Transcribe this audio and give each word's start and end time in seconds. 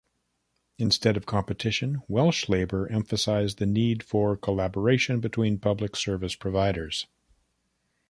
Instead 0.79 1.15
of 1.15 1.27
competition, 1.27 2.01
Welsh 2.07 2.49
Labour 2.49 2.91
emphasised 2.91 3.59
the 3.59 3.67
need 3.67 4.01
for 4.01 4.35
collaboration 4.35 5.19
between 5.19 5.59
public 5.59 5.95
service 5.95 6.33
providers. 6.33 7.05